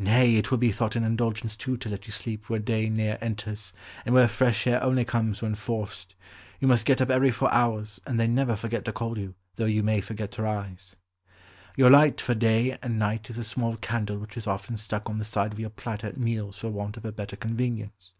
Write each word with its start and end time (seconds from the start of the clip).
Nay, 0.00 0.34
it 0.34 0.50
will 0.50 0.58
be 0.58 0.72
thought 0.72 0.96
an 0.96 1.04
indulgence 1.04 1.54
too 1.54 1.76
to 1.76 1.88
let 1.88 2.08
you 2.08 2.12
sleep 2.12 2.50
where 2.50 2.58
day 2.58 2.88
ne'er 2.88 3.16
enters; 3.20 3.72
and 4.04 4.12
where 4.12 4.26
fresh 4.26 4.66
air 4.66 4.82
only 4.82 5.04
comes 5.04 5.40
when 5.40 5.54
forced. 5.54 6.16
You 6.58 6.66
must 6.66 6.84
get 6.84 7.00
up 7.00 7.10
every 7.10 7.30
four 7.30 7.48
hours, 7.54 8.00
and 8.04 8.18
they 8.18 8.26
never 8.26 8.56
forget 8.56 8.84
to 8.86 8.92
call 8.92 9.16
you, 9.16 9.36
though 9.54 9.66
you 9.66 9.84
may 9.84 10.00
forget 10.00 10.32
to 10.32 10.42
rise. 10.42 10.96
"Your 11.76 11.90
light 11.90 12.20
for 12.20 12.34
day 12.34 12.76
and 12.82 12.98
night 12.98 13.30
is 13.30 13.38
a 13.38 13.44
small 13.44 13.76
candle 13.76 14.18
which 14.18 14.36
is 14.36 14.48
often 14.48 14.76
stuck 14.76 15.08
on 15.08 15.18
the 15.20 15.24
side 15.24 15.52
of 15.52 15.60
your 15.60 15.70
platter 15.70 16.08
at 16.08 16.18
meals 16.18 16.58
for 16.58 16.70
want 16.70 16.96
of 16.96 17.04
a 17.04 17.12
better 17.12 17.36
convenience. 17.36 18.14